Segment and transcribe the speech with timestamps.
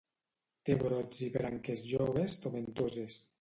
[0.69, 3.23] Té brots i branques joves tomentoses.